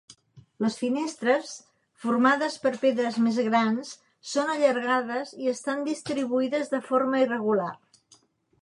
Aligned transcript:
Les 0.63 0.75
finestres, 0.83 1.51
formades 2.05 2.57
per 2.63 2.71
pedres 2.85 3.19
més 3.27 3.37
grans, 3.49 3.93
són 4.33 4.53
allargades 4.57 5.37
i 5.45 5.53
estan 5.55 5.87
distribuïdes 5.93 6.75
de 6.75 6.83
forma 6.91 7.23
irregular. 7.29 7.73